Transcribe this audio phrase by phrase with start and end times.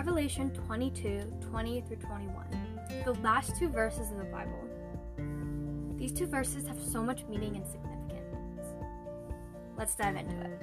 [0.00, 2.46] Revelation 22 20 through 21,
[3.04, 4.66] the last two verses of the Bible.
[5.98, 8.66] These two verses have so much meaning and significance.
[9.76, 10.58] Let's dive into it.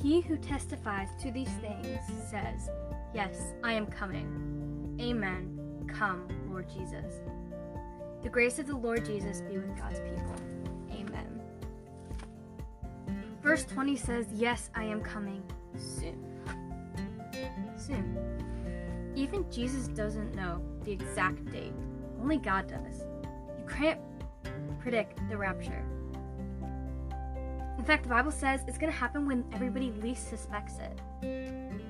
[0.00, 1.98] He who testifies to these things
[2.30, 2.70] says,
[3.12, 4.96] Yes, I am coming.
[5.00, 5.69] Amen.
[5.94, 7.20] Come, Lord Jesus.
[8.22, 10.34] The grace of the Lord Jesus be with God's people.
[10.92, 11.40] Amen.
[13.42, 15.42] Verse 20 says, Yes, I am coming
[15.76, 16.24] soon.
[17.76, 19.12] Soon.
[19.16, 21.72] Even Jesus doesn't know the exact date,
[22.20, 23.04] only God does.
[23.58, 24.00] You can't
[24.80, 25.84] predict the rapture.
[27.78, 31.89] In fact, the Bible says it's going to happen when everybody least suspects it.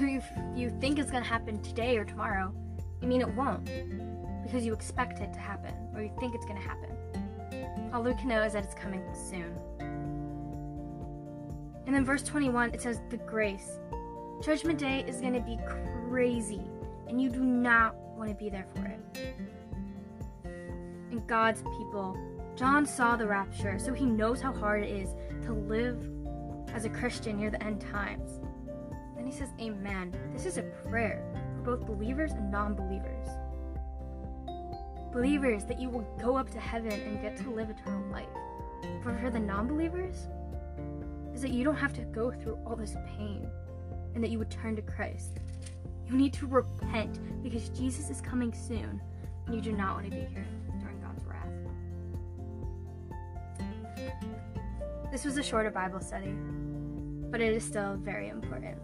[0.00, 2.54] You think it's going to happen today or tomorrow,
[3.02, 3.64] I mean it won't.
[4.42, 6.90] Because you expect it to happen, or you think it's going to happen.
[7.92, 9.54] All we can know is that it's coming soon.
[11.86, 13.78] And then verse 21, it says, The grace.
[14.42, 15.58] Judgment Day is going to be
[16.08, 16.62] crazy,
[17.08, 19.36] and you do not want to be there for it.
[21.10, 22.16] And God's people,
[22.56, 26.08] John saw the rapture, so he knows how hard it is to live
[26.72, 28.40] as a Christian near the end times.
[29.20, 30.14] Then he says, Amen.
[30.32, 31.22] This is a prayer
[31.56, 33.28] for both believers and non believers.
[35.12, 38.30] Believers, that you will go up to heaven and get to live eternal life.
[39.04, 40.26] But for the non believers,
[41.34, 43.46] is that you don't have to go through all this pain
[44.14, 45.32] and that you would turn to Christ.
[46.08, 49.02] You need to repent because Jesus is coming soon
[49.44, 50.46] and you do not want to be here
[50.80, 51.46] during God's wrath.
[55.12, 56.34] This was a shorter Bible study,
[57.30, 58.78] but it is still very important.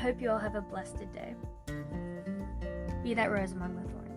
[0.00, 1.34] Hope you all have a blessed day.
[3.02, 4.07] Be that rose among the thorns.